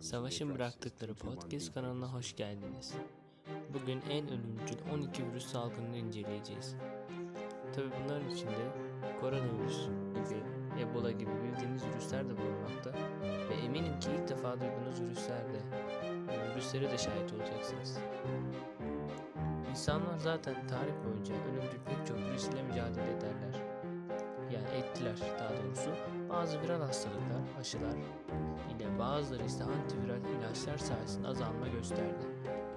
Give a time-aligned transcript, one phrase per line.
[0.00, 2.94] Savaşın Bıraktıkları Podcast kanalına hoş geldiniz.
[3.74, 6.76] Bugün en ölümcül 12 virüs salgınını inceleyeceğiz.
[7.74, 8.72] Tabi bunların içinde
[9.20, 10.42] koronavirüs gibi,
[10.80, 12.92] Ebola gibi bildiğiniz virüsler de bulunmakta
[13.22, 15.60] ve eminim ki ilk defa duyduğunuz virüsler de,
[16.52, 17.98] virüslere de şahit olacaksınız.
[19.70, 23.62] İnsanlar zaten tarih boyunca ölümcül pek çok virüs ile mücadele ederler.
[24.52, 25.90] Yani ettiler daha doğrusu.
[26.28, 27.94] Bazı viral hastalıklar, aşılar
[29.02, 32.26] bazıları ise antiviral ilaçlar sayesinde azalma gösterdi.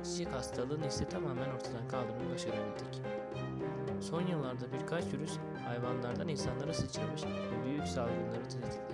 [0.04, 3.02] Çiçek hastalığını ise tamamen ortadan kaldırmayı başarabildik.
[4.02, 8.44] Son yıllarda birkaç virüs hayvanlardan insanlara sıçramış ve büyük salgınları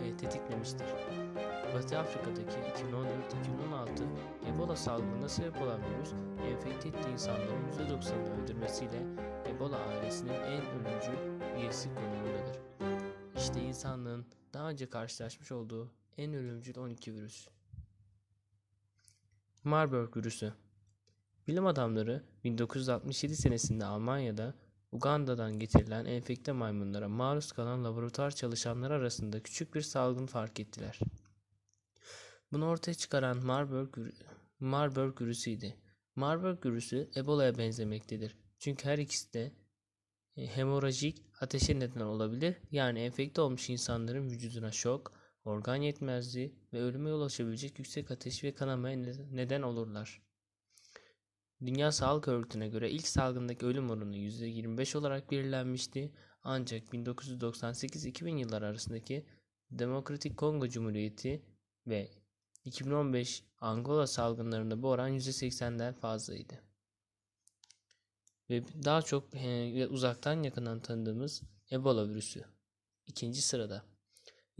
[0.03, 0.87] e, tetiklemiştir.
[1.75, 6.13] Batı Afrika'daki 2014-2016 Ebola salgınına sebep olan virüs,
[6.51, 9.03] enfekte ettiği insanların %90'ını öldürmesiyle
[9.45, 11.17] Ebola ailesinin en ölümcül
[11.57, 12.59] üyesi konumundadır.
[13.37, 15.91] İşte insanlığın daha önce karşılaşmış olduğu
[16.21, 17.47] en ölümcül 12 virüs.
[19.63, 20.53] Marburg virüsü
[21.47, 24.55] Bilim adamları 1967 senesinde Almanya'da
[24.91, 30.99] Uganda'dan getirilen enfekte maymunlara maruz kalan laboratuvar çalışanları arasında küçük bir salgın fark ettiler.
[32.51, 33.97] Bunu ortaya çıkaran Marburg,
[34.59, 35.73] Marburg virüsüydü.
[36.15, 38.35] Marburg virüsü Ebola'ya benzemektedir.
[38.59, 39.51] Çünkü her ikisi de
[40.37, 42.57] e, hemorajik ateşe neden olabilir.
[42.71, 48.53] Yani enfekte olmuş insanların vücuduna şok, organ yetmezliği ve ölüme yol açabilecek yüksek ateş ve
[48.53, 48.97] kanamaya
[49.31, 50.21] neden olurlar.
[51.65, 56.11] Dünya Sağlık Örgütü'ne göre ilk salgındaki ölüm oranı %25 olarak belirlenmişti.
[56.43, 59.25] Ancak 1998-2000 yılları arasındaki
[59.71, 61.45] Demokratik Kongo Cumhuriyeti
[61.87, 62.11] ve
[62.65, 66.63] 2015 Angola salgınlarında bu oran %80'den fazlaydı.
[68.49, 69.29] Ve daha çok
[69.89, 72.45] uzaktan yakından tanıdığımız Ebola virüsü.
[73.07, 73.90] ikinci sırada.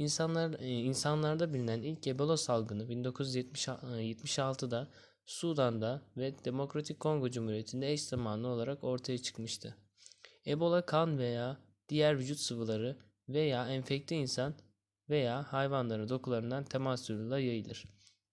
[0.02, 4.88] İnsanlar, e, insanlarda bilinen ilk Ebola salgını 1976'da
[5.26, 9.78] Sudan'da ve Demokratik Kongo Cumhuriyeti'nde eş zamanlı olarak ortaya çıkmıştı.
[10.48, 11.58] Ebola kan veya
[11.90, 12.98] diğer vücut sıvıları
[13.30, 14.54] veya enfekte insan
[15.10, 17.86] veya hayvanların dokularından temas yoluyla yayılır.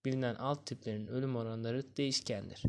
[0.05, 2.63] Bilinen alt tiplerin ölüm oranları değişkendir.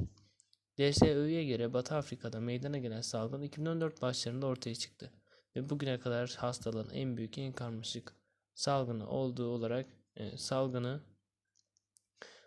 [0.80, 5.14] DSÖ'ye göre Batı Afrika'da meydana gelen salgın 2014 başlarında ortaya çıktı
[5.56, 8.19] ve bugüne kadar hastalığın en büyük en karmaşık
[8.60, 11.02] salgını olduğu olarak e, salgını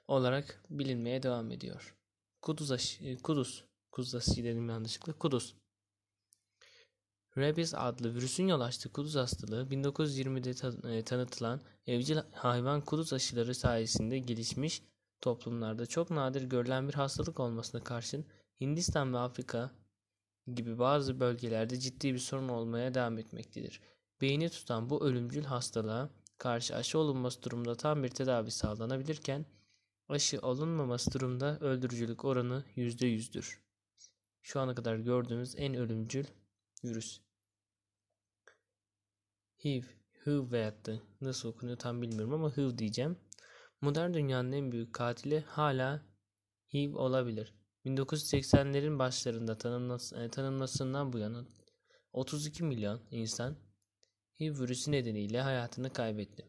[0.09, 1.97] olarak bilinmeye devam ediyor.
[2.43, 5.57] Kuduz e, Kuduz, Kuduz aşısı dedim yanlışlıkla, Kuduz.
[7.37, 13.55] Rabies adlı virüsün yol açtığı kuduz hastalığı 1920'de ta- e, tanıtılan evcil hayvan kuduz aşıları
[13.55, 14.83] sayesinde gelişmiş
[15.21, 18.27] toplumlarda çok nadir görülen bir hastalık olmasına karşın
[18.61, 19.71] Hindistan ve Afrika
[20.55, 23.81] gibi bazı bölgelerde ciddi bir sorun olmaya devam etmektedir.
[24.23, 29.47] Beyni tutan bu ölümcül hastalığa karşı aşı olunması durumunda tam bir tedavi sağlanabilirken
[30.09, 33.59] aşı olunmaması durumda öldürücülük oranı %100'dür.
[34.43, 36.25] Şu ana kadar gördüğümüz en ölümcül
[36.85, 37.21] virüs.
[39.65, 39.83] HIV,
[40.27, 43.17] HIV veyahut da nasıl okunuyor tam bilmiyorum ama HIV diyeceğim.
[43.81, 46.03] Modern dünyanın en büyük katili hala
[46.75, 47.55] HIV olabilir.
[47.85, 51.47] 1980'lerin başlarında tanınması, e, tanınmasından bu yana
[52.13, 53.57] 32 milyon insan
[54.43, 56.47] HIV virüsü nedeniyle hayatını kaybetti.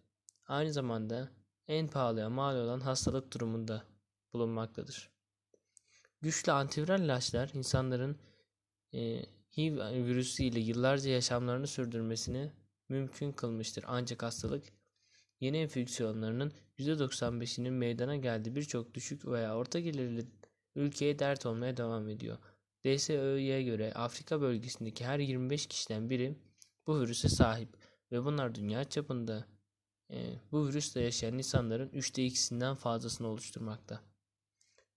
[0.48, 1.32] Aynı zamanda
[1.68, 3.84] en pahalıya mal olan hastalık durumunda
[4.34, 5.10] bulunmaktadır.
[6.22, 8.18] Güçlü antiviral ilaçlar insanların
[8.94, 9.26] e,
[9.58, 12.52] HIV virüsü ile yıllarca yaşamlarını sürdürmesini
[12.90, 13.86] mümkün kılmıştır.
[13.88, 14.64] Ancak hastalık
[15.40, 20.26] yeni enfeksiyonlarının %95'inin meydana geldiği birçok düşük veya orta gelirli
[20.76, 22.38] ülkeye dert olmaya devam ediyor.
[22.86, 26.36] DSÖ'ye göre Afrika bölgesindeki her 25 kişiden biri
[26.88, 27.83] bu virüse sahip
[28.14, 29.48] ve bunlar dünya çapında
[30.12, 34.02] e, bu virüsle yaşayan insanların 3'te 2'sinden fazlasını oluşturmakta.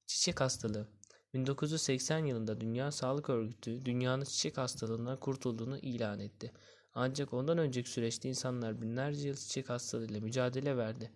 [0.06, 0.88] Çiçek hastalığı
[1.34, 6.52] 1980 yılında Dünya Sağlık Örgütü dünyanın çiçek hastalığından kurtulduğunu ilan etti.
[6.94, 11.12] Ancak ondan önceki süreçte insanlar binlerce yıl çiçek hastalığıyla mücadele verdi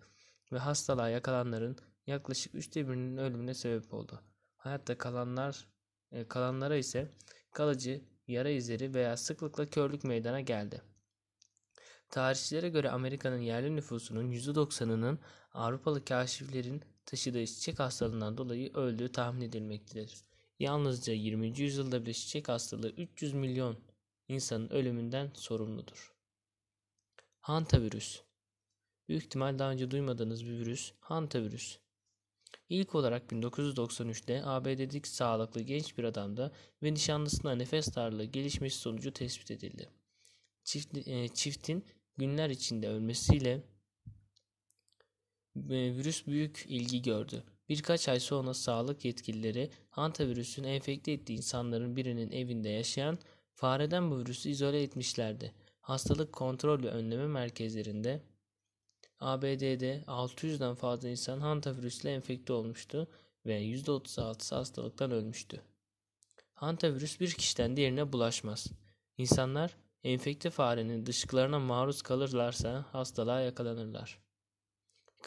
[0.51, 1.77] ve hastalığa yakalanların
[2.07, 4.23] yaklaşık üçte birinin ölümüne sebep oldu.
[4.55, 5.67] Hayatta kalanlar
[6.11, 7.11] e, kalanlara ise
[7.53, 10.81] kalıcı yara izleri veya sıklıkla körlük meydana geldi.
[12.11, 15.19] Tarihçilere göre Amerika'nın yerli nüfusunun %90'ının
[15.53, 20.17] Avrupalı kaşiflerin taşıdığı çiçek hastalığından dolayı öldüğü tahmin edilmektedir.
[20.59, 21.59] Yalnızca 20.
[21.59, 23.77] yüzyılda bile çiçek hastalığı 300 milyon
[24.27, 26.13] insanın ölümünden sorumludur.
[27.41, 28.21] Hantavirüs
[29.09, 31.77] Büyük ihtimal daha önce duymadığınız bir virüs hantavirüs.
[32.69, 36.51] İlk olarak 1993'te ABD'deki sağlıklı genç bir adamda
[36.83, 39.89] ve nişanlısına nefes darlığı gelişmesi sonucu tespit edildi.
[40.63, 41.85] Çift, e, çiftin
[42.21, 43.63] günler içinde ölmesiyle
[45.55, 47.43] e, virüs büyük ilgi gördü.
[47.69, 53.19] Birkaç ay sonra sağlık yetkilileri hantavirüsün enfekte ettiği insanların birinin evinde yaşayan
[53.53, 55.53] fareden bu virüsü izole etmişlerdi.
[55.81, 58.21] Hastalık kontrol ve önleme merkezlerinde
[59.19, 63.07] ABD'de 600'den fazla insan hantavirüsle enfekte olmuştu
[63.45, 65.61] ve %36'sı hastalıktan ölmüştü.
[66.53, 68.67] Hantavirüs bir kişiden diğerine bulaşmaz.
[69.17, 74.19] İnsanlar enfekte farenin dışkılarına maruz kalırlarsa hastalığa yakalanırlar.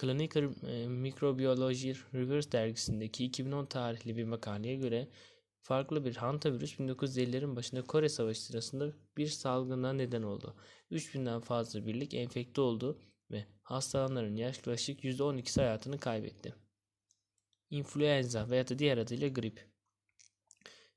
[0.01, 5.09] Clinical e, Microbiology Reviews dergisindeki 2010 tarihli bir makaleye göre
[5.63, 10.55] farklı bir hantavirüs 1950'lerin başında Kore Savaşı sırasında bir salgına neden oldu.
[10.91, 12.99] 3000'den fazla birlik enfekte oldu
[13.31, 16.55] ve hastalananların yaklaşık %12'si hayatını kaybetti.
[17.71, 19.69] İnfluenza veya da diğer adıyla grip.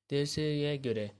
[0.10, 1.12] DSİ'ye göre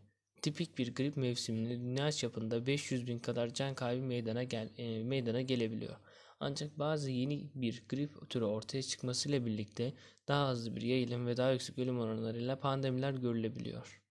[0.42, 5.42] tipik bir grip mevsiminde dünya çapında 500 bin kadar can kaybı meydana, gel, e, meydana
[5.42, 5.96] gelebiliyor.
[6.40, 9.94] Ancak bazı yeni bir grip türü ortaya çıkmasıyla birlikte
[10.28, 14.02] daha hızlı bir yayılım ve daha yüksek ölüm oranlarıyla pandemiler görülebiliyor.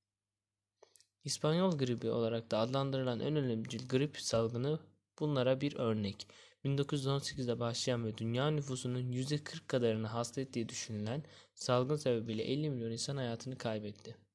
[1.24, 4.80] İspanyol gribi olarak da adlandırılan en ölümcül grip salgını
[5.18, 6.26] bunlara bir örnek.
[6.64, 11.22] 1918'de başlayan ve dünya nüfusunun %40 kadarını hasta ettiği düşünülen
[11.54, 14.25] salgın sebebiyle 50 milyon insan hayatını kaybetti.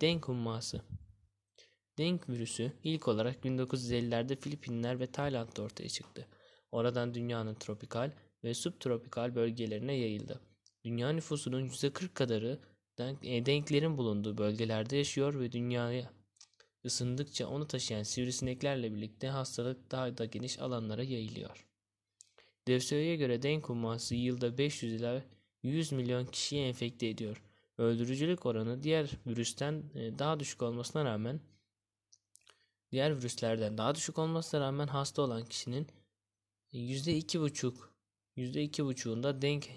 [0.00, 0.82] Denk humması
[1.98, 6.28] Denk virüsü ilk olarak 1950'lerde Filipinler ve Tayland'da ortaya çıktı.
[6.72, 8.12] Oradan dünyanın tropikal
[8.44, 10.40] ve subtropikal bölgelerine yayıldı.
[10.84, 12.60] Dünya nüfusunun %40 kadarı
[13.22, 16.10] e, denklerin bulunduğu bölgelerde yaşıyor ve dünyaya
[16.84, 21.66] ısındıkça onu taşıyan sivrisineklerle birlikte hastalık daha da geniş alanlara yayılıyor.
[22.68, 25.24] DFSO'ya göre denk humması yılda 500 ila
[25.62, 27.47] 100 milyon kişiyi enfekte ediyor.
[27.78, 31.40] Öldürücülük oranı diğer virüsten e, daha düşük olmasına rağmen
[32.92, 35.86] diğer virüslerden daha düşük olmasına rağmen hasta olan kişinin
[36.72, 37.74] %2,5
[38.36, 39.68] %2,5'unda denk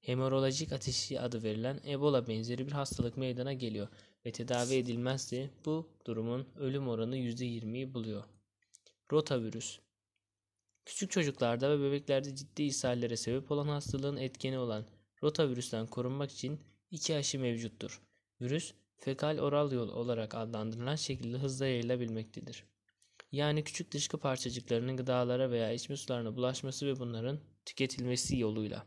[0.00, 3.88] hemorolojik ateşi adı verilen Ebola benzeri bir hastalık meydana geliyor
[4.26, 8.24] ve tedavi edilmezse bu durumun ölüm oranı %20'yi buluyor.
[9.12, 9.78] Rotavirüs
[10.84, 14.86] Küçük çocuklarda ve bebeklerde ciddi ishallere sebep olan hastalığın etkeni olan
[15.22, 16.60] rotavirüsten korunmak için
[16.90, 18.02] iki aşı mevcuttur.
[18.40, 22.64] Virüs, fekal oral yol olarak adlandırılan şekilde hızla yayılabilmektedir.
[23.32, 28.86] Yani küçük dışkı parçacıklarının gıdalara veya içme sularına bulaşması ve bunların tüketilmesi yoluyla.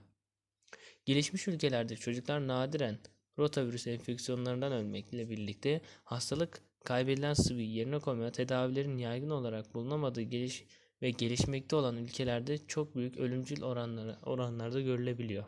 [1.06, 3.00] Gelişmiş ülkelerde çocuklar nadiren
[3.38, 10.66] rotavirüs enfeksiyonlarından ölmekle birlikte hastalık kaybedilen sıvıyı yerine koymaya tedavilerin yaygın olarak bulunamadığı geliş
[11.01, 15.46] ve gelişmekte olan ülkelerde çok büyük ölümcül oranları, oranlarda görülebiliyor.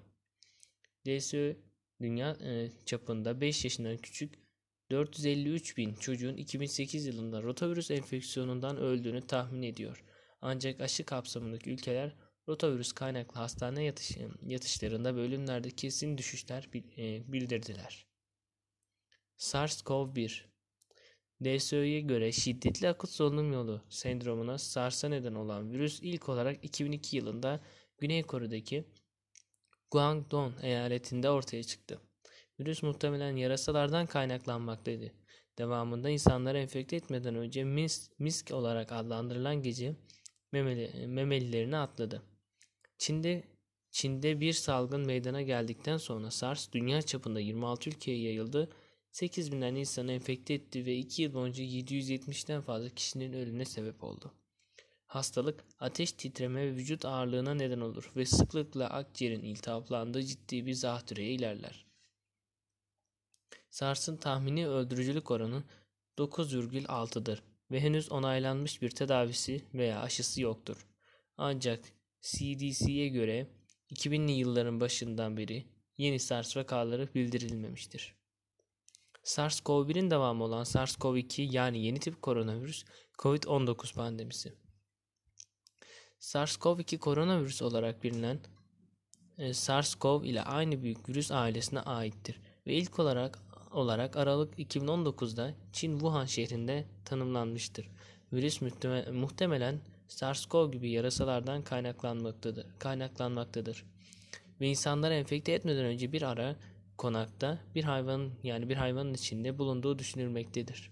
[1.06, 1.56] DSÖ
[2.02, 4.34] dünya e, çapında 5 yaşından küçük
[4.92, 10.04] 453 bin çocuğun 2008 yılında rotavirüs enfeksiyonundan öldüğünü tahmin ediyor.
[10.42, 12.16] Ancak aşı kapsamındaki ülkeler
[12.48, 18.08] rotavirüs kaynaklı hastane yatış, yatışlarında ve ölümlerde kesin düşüşler e, bildirdiler.
[19.38, 20.42] SARS-CoV-1
[21.44, 27.60] DSÖ'ye göre şiddetli akut solunum yolu sendromuna SARS'a neden olan virüs ilk olarak 2002 yılında
[27.98, 28.86] Güney Kore'deki
[29.92, 32.00] Guangdong eyaletinde ortaya çıktı.
[32.60, 35.12] Virüs muhtemelen yarasalardan kaynaklanmaktaydı.
[35.58, 39.96] Devamında insanları enfekte etmeden önce misk, misk olarak adlandırılan gece
[40.52, 42.24] memeli, memelilerini atladı.
[42.98, 43.44] Çin'de
[43.92, 48.70] Çin'de bir salgın meydana geldikten sonra SARS dünya çapında 26 ülkeye yayıldı.
[49.12, 54.34] 8 binden insanı enfekte etti ve 2 yıl boyunca 770'ten fazla kişinin ölümüne sebep oldu.
[55.12, 61.32] Hastalık ateş titreme ve vücut ağırlığına neden olur ve sıklıkla akciğerin iltihaplandığı ciddi bir zatürreye
[61.34, 61.86] ilerler.
[63.70, 65.64] SARS'ın tahmini öldürücülük oranı
[66.18, 70.88] 9,6'dır ve henüz onaylanmış bir tedavisi veya aşısı yoktur.
[71.38, 71.80] Ancak
[72.22, 73.48] CDC'ye göre
[73.90, 75.66] 2000'li yılların başından beri
[75.98, 78.16] yeni SARS vakaları bildirilmemiştir.
[79.24, 82.86] SARS-CoV-1'in devamı olan SARS-CoV-2 yani yeni tip koronavirüs
[83.20, 84.61] COVID-19 pandemisi.
[86.22, 88.40] SARS-CoV-2 koronavirüs olarak bilinen
[89.38, 93.40] e, SARS-CoV ile aynı büyük virüs ailesine aittir ve ilk olarak
[93.72, 97.90] olarak Aralık 2019'da Çin Wuhan şehrinde tanımlanmıştır.
[98.34, 98.62] Virüs
[99.12, 102.66] muhtemelen SARS-CoV gibi yarasalardan kaynaklanmaktadır.
[102.80, 103.86] kaynaklanmaktadır.
[104.62, 106.56] Ve insanları enfekte etmeden önce bir ara
[106.98, 110.92] konakta bir hayvanın yani bir hayvanın içinde bulunduğu düşünülmektedir.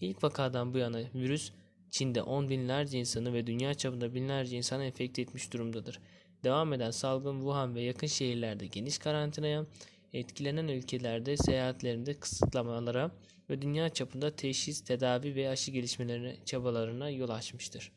[0.00, 1.52] İlk vakadan bu yana virüs
[1.94, 6.00] Çin'de on binlerce insanı ve dünya çapında binlerce insanı enfekte etmiş durumdadır.
[6.44, 9.66] Devam eden salgın Wuhan ve yakın şehirlerde geniş karantinaya,
[10.12, 13.10] etkilenen ülkelerde seyahatlerinde kısıtlamalara
[13.50, 17.92] ve dünya çapında teşhis, tedavi ve aşı gelişmelerine çabalarına yol açmıştır.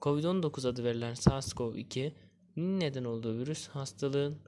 [0.00, 2.12] Covid-19 adı verilen SARS-CoV-2
[2.56, 4.38] neden olduğu virüs hastalığın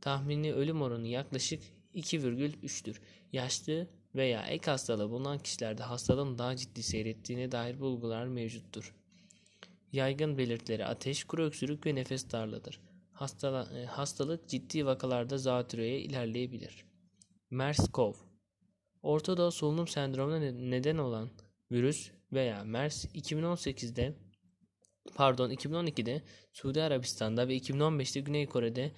[0.00, 1.62] tahmini ölüm oranı yaklaşık
[1.94, 3.00] 2,3'tür.
[3.32, 8.94] Yaşlı veya ek hastalığı bulunan kişilerde hastalığın daha ciddi seyrettiğine dair bulgular mevcuttur.
[9.92, 12.80] Yaygın belirtileri ateş, kuru öksürük ve nefes darlığıdır.
[13.12, 16.84] Hastala, e, hastalık ciddi vakalarda zatürreye ilerleyebilir.
[17.50, 18.14] MERS-CoV
[19.02, 21.30] Orta Doğu solunum sendromuna neden olan
[21.72, 24.14] virüs veya MERS 2018'de
[25.14, 28.92] pardon 2012'de Suudi Arabistan'da ve 2015'te Güney Kore'de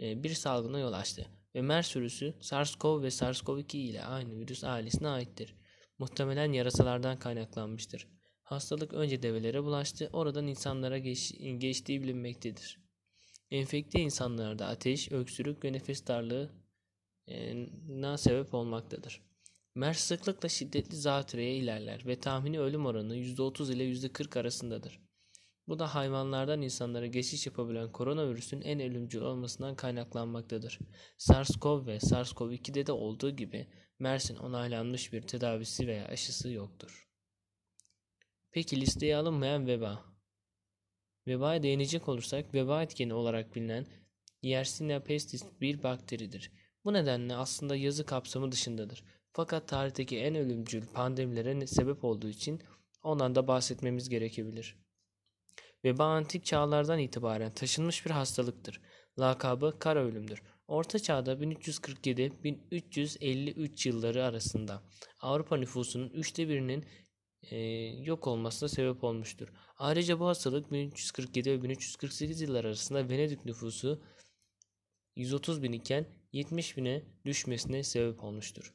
[0.00, 5.08] e, bir salgına yol açtı ve MERS virüsü SARS-CoV ve SARS-CoV-2 ile aynı virüs ailesine
[5.08, 5.54] aittir.
[5.98, 8.08] Muhtemelen yarasalardan kaynaklanmıştır.
[8.42, 12.80] Hastalık önce develere bulaştı, oradan insanlara geç, geçtiği bilinmektedir.
[13.50, 16.50] Enfekte insanlarda ateş, öksürük ve nefes darlığı
[17.28, 19.22] e, na sebep olmaktadır.
[19.74, 25.00] MERS sıklıkla şiddetli zatürreye ilerler ve tahmini ölüm oranı %30 ile %40 arasındadır.
[25.68, 30.78] Bu da hayvanlardan insanlara geçiş yapabilen koronavirüsün en ölümcül olmasından kaynaklanmaktadır.
[31.18, 33.66] SARS-CoV ve SARS-CoV-2'de de olduğu gibi
[33.98, 37.08] MERS'in onaylanmış bir tedavisi veya aşısı yoktur.
[38.50, 40.04] Peki listeye alınmayan veba.
[41.26, 43.86] Vebaya değinecek olursak veba etkeni olarak bilinen
[44.42, 46.52] Yersinia pestis bir bakteridir.
[46.84, 49.04] Bu nedenle aslında yazı kapsamı dışındadır.
[49.32, 52.62] Fakat tarihteki en ölümcül pandemilere sebep olduğu için
[53.02, 54.76] ondan da bahsetmemiz gerekebilir.
[55.84, 58.80] Veba antik çağlardan itibaren taşınmış bir hastalıktır.
[59.18, 60.42] Lakabı kara ölümdür.
[60.68, 64.82] Orta çağda 1347-1353 yılları arasında
[65.20, 66.84] Avrupa nüfusunun üçte birinin
[67.42, 67.56] e,
[68.04, 69.48] yok olmasına sebep olmuştur.
[69.76, 74.02] Ayrıca bu hastalık 1347 ve 1348 yıllar arasında Venedik nüfusu
[75.16, 78.74] 130 bin iken 70 bine düşmesine sebep olmuştur.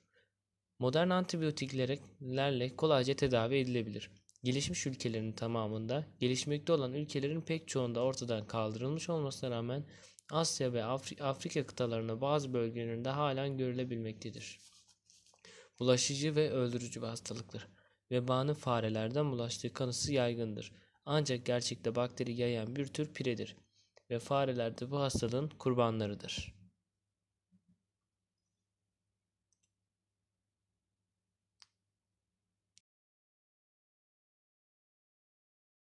[0.80, 4.12] Modern antibiyotiklerle kolayca tedavi edilebilir.
[4.46, 9.84] Gelişmiş ülkelerin tamamında, gelişmekte olan ülkelerin pek çoğunda ortadan kaldırılmış olmasına rağmen
[10.32, 14.60] Asya ve Afri Afrika kıtalarında bazı bölgelerinde halen görülebilmektedir.
[15.80, 17.68] Bulaşıcı ve öldürücü bir hastalıktır.
[18.12, 20.72] Vebanın farelerden bulaştığı kanısı yaygındır.
[21.06, 23.56] Ancak gerçekte bakteri yayan bir tür piredir
[24.10, 26.56] ve fareler de bu hastalığın kurbanlarıdır.